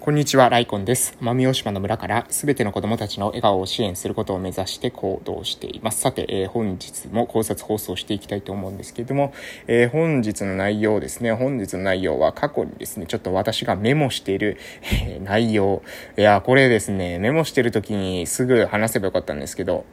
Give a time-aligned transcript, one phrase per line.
[0.00, 1.18] こんにちは、ライコンです。
[1.20, 6.00] 奄美大島の村からすべての子供たちの笑顔を支援することを目指して行動しています。
[6.00, 9.34] さて、えー、本日も考察放送していきたいと思うんですけれども、
[9.66, 15.82] えー、本日の内容ですね、本日の内容は過去にですね、ちょっと私がメモしている、えー、内容。
[16.16, 19.84] いや、これですね、メモしてる時にすぐ話せばよかったんですけど、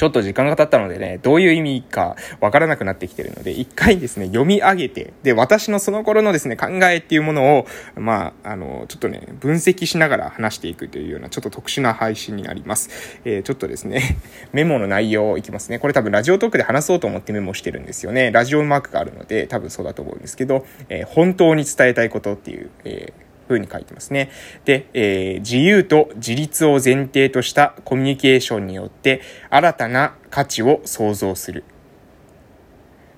[0.00, 7.66] ちょっと時間が経ったのでね、どういう意味かわからなくなってきてるので、一回ですね、読み上げて、で、私のその頃のですね、考えっていうものを、
[7.96, 13.20] まあ、あの、ちょっとね、分析しながら話していくというような、ちょっと特殊な配信になります。
[13.26, 14.16] えー、ちょっとですね、
[14.54, 15.78] メモの内容いきますね。
[15.78, 18.30] これ多分ラジオトークで話そうと思ってメモしてるんですよね。
[18.30, 24.30] ラジオマークがあるので、多分そうだと思うんですけど、えー、本当に伝えたいことっていう、えーふうに書いてますね。
[24.64, 31.64] で、えー、自由と自立を前提としたコミュニケーションによって新たな価値を創造する。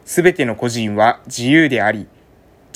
[0.04, 2.06] すべての個人は自由であり、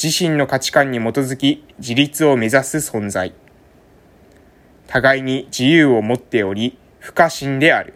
[0.03, 3.33] 自身の価値観に基づき自立を目指す存在。
[4.87, 7.95] 互いに自由を持っており、不可侵である。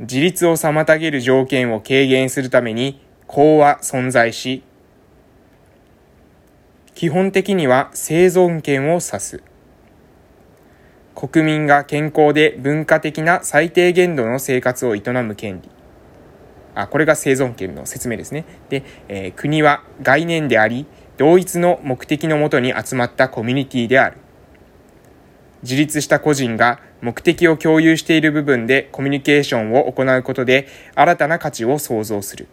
[0.00, 4.64] 自立を妨げる条件を軽減するために、公は存在し、
[6.94, 9.42] 基本的には生存権を指す。
[11.16, 15.68] 国民が健康で文化的な最低限度の生活を営む権利。
[16.76, 18.44] あ、これが生存権の説明ですね。
[18.68, 24.18] で、えー、国は概念であり、同一の目的のもとに集まったコミュニティである。
[25.64, 32.46] 自立した個人が目的を共有している部分でコミュニケーションを行うことで新たな価値を創造する。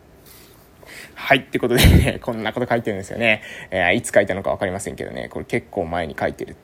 [1.21, 1.37] はい。
[1.37, 3.43] ってことでね、 こんなこと書いてるんですよね。
[3.69, 6.55] えー、いつ書いたのかわかりませんけどね、これ結構前に書いてる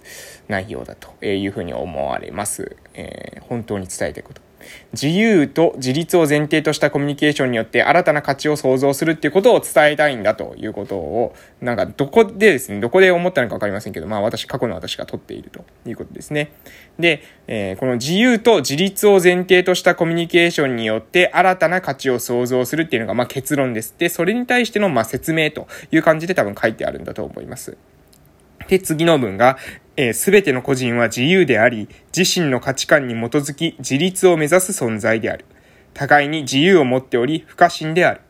[0.48, 2.76] 内容だというふうに思われます。
[2.96, 4.47] えー、本当に伝えたいこと。
[4.94, 16.52] 自由と自立を前提としたコミュニケーションによって新たな価値を創造するっていうことを伝えたいんだということを、なんかどこでですね、どこで思ったのかわかりませんけど、まあ私、過去の私が取っているということですね。
[17.00, 23.96] で、えー、この自由と自立を前提としたコミュニケーションによって新たな価値を創造するっていうのがまあ結論です。
[23.98, 27.78] で、それに対してのまあ説明という感じで多分書いてあるんだと思います。
[28.68, 29.58] で、次の文が、
[29.98, 35.46] えー、全ての個人は自由であり、自身の価値観に基づき自立を目指す存在である。
[35.94, 38.22] 互いに自由を持っており、不可侵である。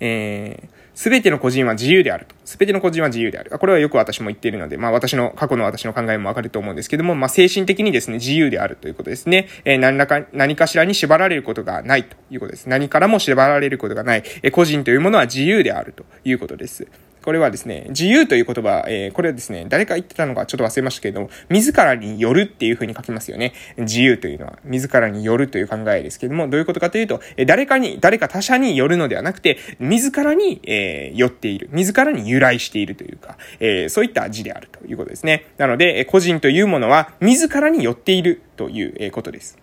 [0.00, 2.34] えす、べての個人は自由であると。
[2.44, 3.50] すべての個人は自由である。
[3.58, 9.48] これはよく私も言っているので、まあ私の、過去の私の考えもわかると思うんですけども、まあ精神的にですね、自由であるということですね。
[9.64, 12.68] えー、何らか、何かしらに縛られることがないということです。
[12.68, 14.22] 何からも縛られることがない。
[14.42, 16.86] えー、個人というものは自由であるということです。
[17.22, 23.52] これはですね、自由という言葉、えー、これはですね、誰か言ってたのかちょっと忘れましたけれども、自らによるっていう風に書きますよね。
[23.76, 31.68] 自由というのは、自らによるという考えですけれども、どういうことかというと、え誰かに、誰か他者によるのではなくて、自らに、えー、寄っている。
[31.72, 35.46] 自らに由来しているというか、えー、そういった字であるということですね。
[35.58, 39.61] なので、個人というものは、自らに寄っているということです。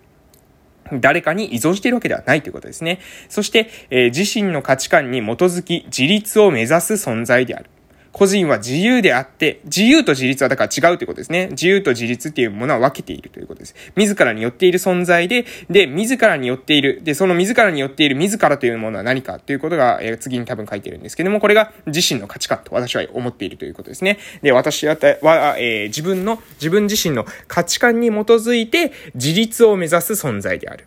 [0.94, 3.00] 誰かに依存しているわけではないということですね。
[3.28, 7.70] そして、えー、自身の価値観に基づき自立を目指す存在である。
[8.12, 11.48] 個人は自由であって、自由と自立はだから違うということですね。
[11.52, 13.74] 自由と自立っていうものは分けているということです。
[13.94, 17.00] 自らによっている存在で、で、自らによっている。
[17.04, 24.18] で、その自らによっている自らというものは何かということが、えー、次に多分書いてるんですけども、これが自身の価値観と私は思っているということですね。
[24.42, 30.86] で、私は、えー、自分の、自分自身の価値観に基づいて自立を目指す存在である。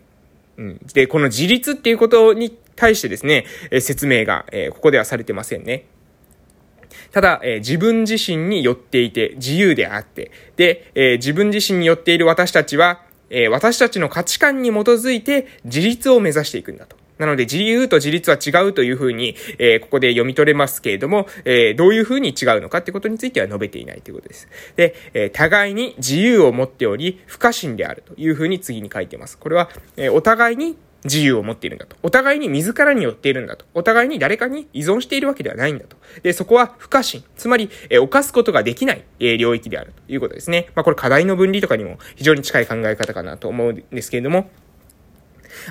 [0.58, 0.80] うん。
[0.92, 5.84] で、この自立っていうことに対してですね、え説明が、えここではされてませんね。
[7.14, 16.96] ただ、え自分自身に寄っていて、自由であって、で、え自分自身に寄っている私たちは、え私たちの価値観に基づいて自立を目指していくんだと。
[17.18, 24.48] なので、自由と自立は違うというふうに、えー、ここで読み取れますけれども、えー、どういうふうに違うのかってことについては述べていないということです。
[24.74, 29.38] で、えー、互いに自由を持っており、不可侵であるというふうに次に書いてます。
[29.38, 31.96] これは、えお互いに自由を持っているんだと。
[32.02, 33.64] お互いに自らによっているんだと。
[33.74, 35.96] お互いに誰かに依存しているわけではないんだと。
[36.22, 37.22] で、そこは不可侵。
[37.36, 40.68] つまり、え犯すことができない、え領域であるということですね。
[40.74, 44.50] まあ、これ課題の分離とかにも非常に近い考え方かなと思うんですけれども、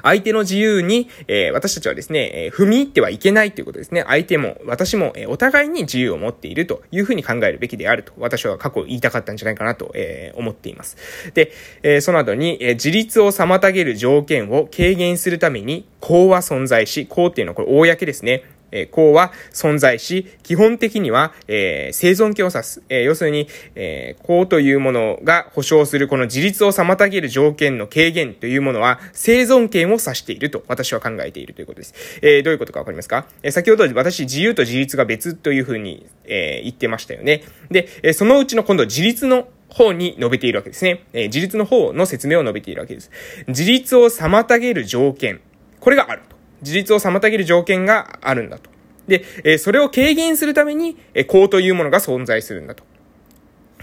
[0.01, 4.03] 相手の自由に、えー、私たちはですね、えー、踏み入ってはいけないということですね。
[4.07, 10.97] 相手も、私も、えー、お互いに自由を持っているというふうに考えるべきであると、私は過去言いたかったんじゃないかなと、えー、思っています。
[11.33, 11.51] で、
[11.83, 18.43] えー、その後に、えー、自立を妨げる条件を軽減するために、公は存在し、公っていうのはこれ公ですね。
[18.73, 22.83] えー、公は存在し、基本的には、え、生存権を指す。
[22.89, 31.93] え、要するに、えー、公というものが保障するこの自立を妨げる条件の軽減というものは、生存権を指していると私は考えているということです。
[32.21, 33.27] え、どういうことかわかりますか？
[33.43, 37.43] え、先ほど私、自由と自立が別というふうに、え、言ってましたよね。
[37.69, 41.03] で、え、そのうちの今度自立の方に述べているわけですね。
[41.13, 43.11] え、自立の方の説明を述べているわけです。
[43.47, 45.41] 自立を妨げる条件。
[45.79, 46.21] これがある。
[46.63, 48.69] 自立を妨げる条件があるんだと。
[49.07, 52.83] で、え、それを軽減するために、えー、公というものが存在するんだと。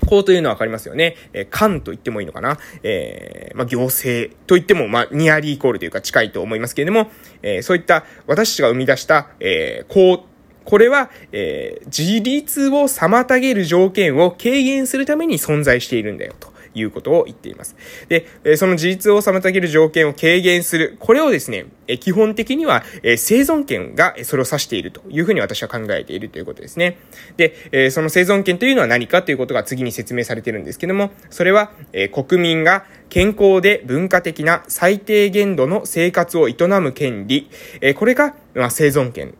[0.06, 1.16] 公というのはわかりますよね。
[1.32, 2.58] えー、官と言ってもいいのかな。
[2.82, 7.10] えー、まあ、行政と言っても、まあ、ニアリーイコールというか近いと思いますけれども、
[7.42, 10.24] えー、そういった私たちが生み出した、えー、公
[10.64, 16.52] これは、えー、自立を妨げる条件を軽減するために存在しているんだよと。
[16.80, 17.76] いうことを言っています。
[18.08, 20.96] で、その自立を妨げる条件を軽減する。
[20.98, 21.66] これをですね、
[22.00, 26.98] 基本的には生存権がそれを指しているというふうに私は考えているということですね。
[27.36, 31.72] で、その生存権というのは何かということが次に説明されているんですけども、それは
[32.12, 37.50] 国民が健康で文化的な最低限度の生活を営む権利、
[37.96, 38.34] これが
[38.70, 39.34] 生存権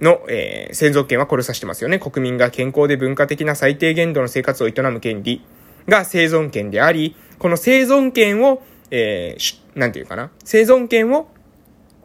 [0.00, 1.98] の、えー、生存権はこれを指してますよね。
[1.98, 5.42] 国民が健康で文化的な最低限度の生活を営む権利
[5.88, 10.30] が生存権であり、この生存権を、えー、なんていうかな？
[10.44, 11.28] 生存権を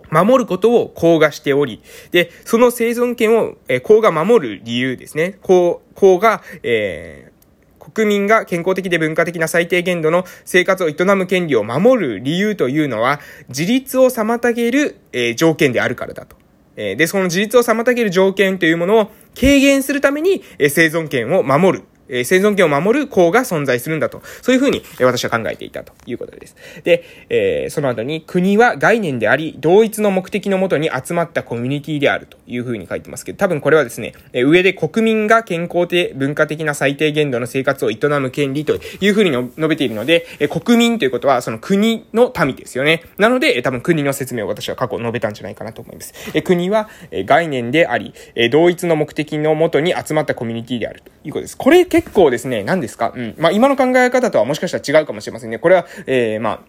[0.09, 1.81] 守ることを公がしており、
[2.11, 5.37] で、その生存権を、えー、公が守る理由ですね。
[5.41, 16.35] 公、公が、えー、国民が健康的で文化的な最低限度の生活を営む権利を守る理由というのは、自立を妨げる、えー、条件であるからだと。
[16.75, 21.83] えで、その自立を妨げる条件というものを軽減するために、え生存権を守る。
[22.09, 24.21] え生存権を守る項が存在するんだと。
[24.41, 26.55] そういうふうに、え私は考えていたということです。
[26.83, 43.03] で、えー、その後に、国は概念であり、同一の目的のもとに集まったコミュニティであるというふうに書いてますけど、多分これはですね、え上で国民が健康で文化的な最低限度の生活を営む権利というふうに述べているので、え国民ということはその国の民ですよね。
[43.17, 46.13] なので、え多分国の説明を私は過去述べたんじゃないかなと思います。
[46.33, 51.57] え国は、え概念であり、え同一の目的のもとに集まったコミュニティであるということです。
[51.57, 53.11] これ結結構ですね、何ですか？
[53.13, 53.35] うん。
[53.37, 55.59] まあ、今の考え方とはもしかしたら違うかもしれませんね。
[55.59, 56.59] これは、えー、まあ、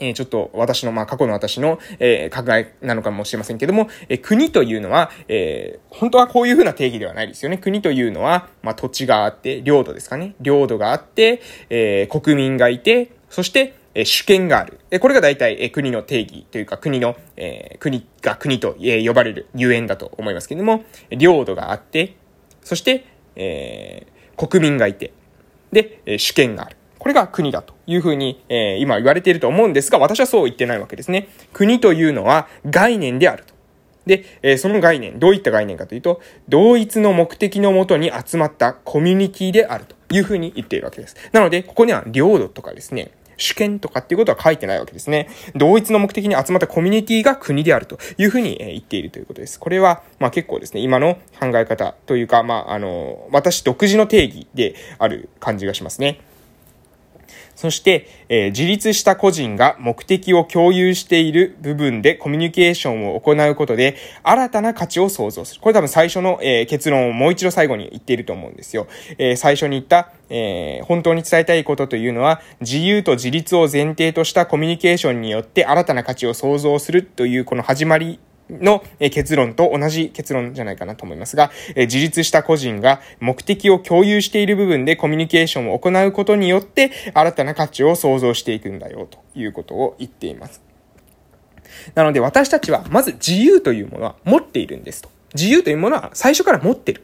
[0.00, 7.56] えー、ちょっと私の、まあ、過去の私の、えー、考えなのかもしれませんけども、えー、国というのは、えー、本当はこういうふうな定義ではないですよね。
[7.56, 10.34] 国というのは、まあ、土地があって、領土ですかね。
[10.42, 11.40] 領土があって、
[11.70, 14.78] えー、国民がいて、そして、え主権がある。
[14.92, 22.14] えこれが大体、え国の定義というか国の、え国が国と、え呼ばれるゆえんだと思いますけれども、領土があって、
[22.62, 23.04] そして、
[23.34, 24.06] え
[24.48, 25.12] 国民がいて、
[25.70, 26.76] で、え主権がある。
[26.98, 31.28] これが国だというふうに、え、今言われていると思うんですが、私はそう言ってないわけですね。
[31.52, 33.52] 国というのは概念であると。
[34.06, 41.16] で、え、その概念、どういった概念かというと、同一の目的のもとに集まったコミュニティであるというふうに言っているわけです。
[41.32, 43.10] なので、ここには領土とかですね、
[43.40, 45.28] 主権とかっていうことは書いてないわけですね。
[45.56, 49.58] 同一の目的に集まったコミュニティが国であるというふうに言っているということです。
[49.58, 56.20] これは、まあ結構ですね、今の考え方というか、まああの、私独自の定義である感じがしますね。
[57.54, 65.60] そして、えー、自立した個人が目的を共有している部分でコミュニケーションを行うことで、新たな価値を創造する。
[65.60, 68.86] これ多分最初の、えー、結論をもう一度最後に言っていると思うんですよ。
[69.18, 78.18] えー、最初に言った、えー、本当に伝えたいことというのは、自由と自立を前提としたコミュニケーションによって新たな価値を創造するというこの始まり
[78.50, 90.62] の結論と同じ結論じゃないかなと思いますが、自立した個人が目的を共有している部分でコミュニケーションを行うことによって新たな価値を創造していくんだよということを言っています。
[91.94, 95.10] なので私たちはまず自由というものは持っているんですと。
[95.34, 97.02] 自由というものは最初から持ってる。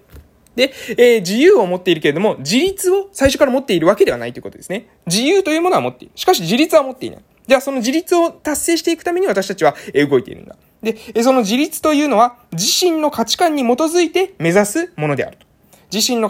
[0.56, 4.88] で、えー、自由を持っているけれども、自立を最初から持っているわけではないということですね。
[5.06, 6.12] 自由というものは持っている。
[6.16, 7.20] しかし自立は持っていない。
[7.46, 9.74] じゃあその自立を達成していくために私たちは
[10.08, 10.56] 動いているんだ。
[11.12, 15.46] で、その自立というのは自身の価値観に基づいて目指すものであると。
[15.92, 16.28] 自身の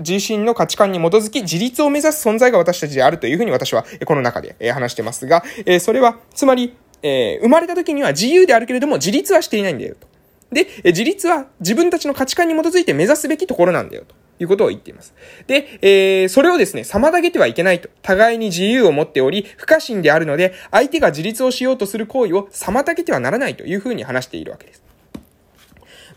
[0.00, 5.42] 自身の価値観に基づき自立を目指す存在が私たちであるというふうに私はこの中で話してますが、
[5.80, 10.08] それは、つまり、え、生まれた時には自由であるけれども自立はしていないんだよと。
[10.50, 14.14] で、自立は自分たちの価値観に基づいて目指すべきところなんだよと。
[14.38, 15.14] いうことを言っています。
[15.46, 17.88] で、えー、それをですね、妨げてはいけないと。
[18.02, 24.88] 互いに自由を持っており、不可侵であるので、相手が自立をしようとする行為を妨げてはならないというふうに話しているわけです。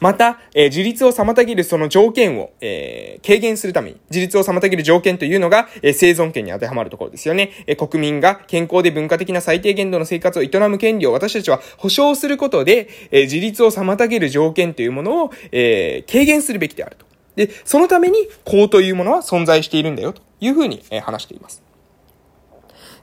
[0.02, 7.52] また、えー、自立を妨げるその条件を、えー、軽減するために、自立を妨げる条件というのが、えー、生存権に当てはまるところですよね。
[7.68, 17.11] えー、国民が健康で文化的な最低限度の生活を営む権利を私たちは保障することで、えー、自立を妨げる条件というものを、えー、軽減するべきであると。
[17.36, 21.64] で、そのために公というものは存在しているんだよというふうに、え、話しています。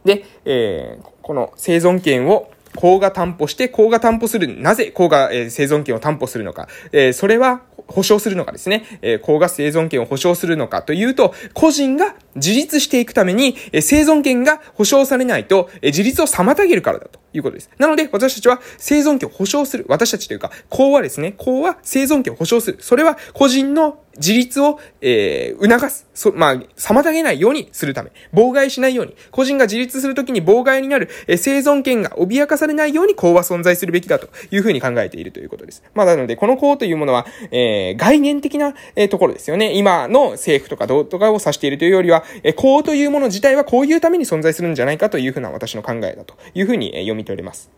[0.04, 17.70] で、えー、この生存権を公が担保して、公が担保する、なぜ公が、え、生存権を担保するのか、え、それは保証するのかですね、え、公が生存権を保証するのかというと、個人が自立していくために、え、生存権が保証されないと、え、自立を妨げるからだということです。
[17.78, 19.84] なので、私たちは生存権を保証する。
[19.88, 22.78] 私たちというか、公はですね、公は生存権を保証する。
[22.80, 26.06] それは個人の自立を、えー、促す。
[26.14, 28.10] そ、まあ、妨げないようにするため。
[28.32, 29.16] 妨害しないように。
[29.30, 35.82] 個人が自立するときに妨害になる、えー、生存権が脅かされないように公は存在するべきだというふうに考えているということです。
[35.94, 39.74] まあ、なので、この公というものは、えー、概念的な、えー、ところですよね。
[39.74, 47.70] 今の政府とかどうとかを指しているというよりは、えー、公というもの自体はこういうために存在するんじゃないかというふうな私の考えだというふうに、えー、読み取れます。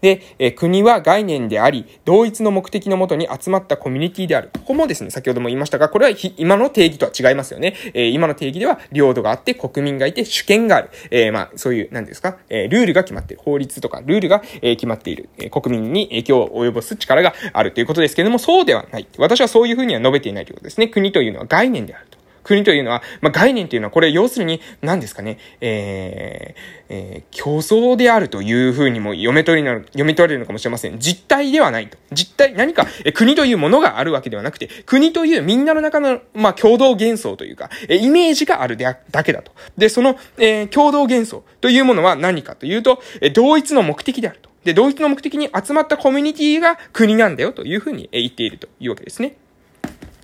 [0.00, 4.50] で、え国は概念であり、同一の目的のもとに集まったコミュニティである。
[4.52, 7.74] ここもですね、先ほども言いましたが、これは今の定義とは違いますよね。
[7.94, 10.90] え今の定義では、領土があって、国民がいて、主権がある。
[11.10, 13.42] えまあ、そういう、何ですか、えルールが決まっている。
[13.42, 15.28] 法律とかルールが、え決まっている。
[15.38, 19.06] え国民に影響を及ぼす力があるということですけれども、そうではない。
[19.18, 20.88] 私はそういうふうには述べていないということですね。
[20.88, 22.19] 国というのは概念であると。
[22.42, 30.98] 国というのは、まあ、概念というのは、これ要するに、何ですかね、えー、えー、競争であるというふうにも読み取りなる読み取れるのかもしれません。
[30.98, 31.96] 実体ではないと。
[32.12, 39.52] 実体、何か、え国というものがあるわけではなくて、国というみんなの中の、まあ、共同幻想というか、えイメージがあるであだけだと。
[39.78, 44.50] で、その、えー、共同幻想というものは何かというと、え同一の目的であると。
[44.64, 49.36] で、同一の目的に集まったコミュニティが国なんだよというふうに言っているというわけですね。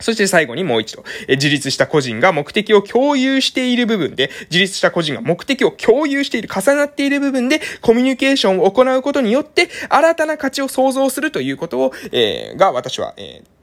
[0.00, 13.56] そして最後にもう一度、え自立した個人が目的を共有している部分で、自立した個人が目的を共有している、重なっている部分で、コミュニケーションを行うことによって、新たな価値を創造するということを、えー、が私は、えー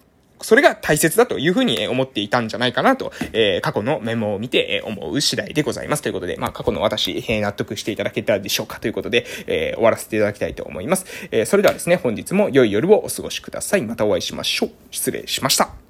[0.43, 6.03] それが大切だというふうに思っていたんじゃないかなと、えー、過去のメモを見て、え思う次第でございます。
[6.03, 11.05] ということで、まあ、過去の私、えー、納得していただけたでしょうかということで、えー、終わらせていただきたいと思います。
[11.31, 13.81] えそれではですね、本日も良い夜をお過ごしください。
[13.83, 14.71] またお会いしましょう。
[14.91, 15.82] 失礼しました。